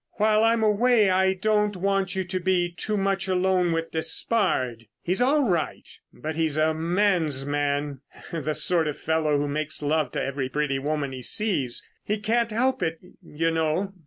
[0.13, 4.87] While I'm away I don't want you to be too much alone with Despard.
[5.03, 10.23] He's all right, but he's a man's man—the sort of fellow who makes love to
[10.25, 11.85] every pretty woman he sees.
[12.03, 13.93] He can't help it, you know."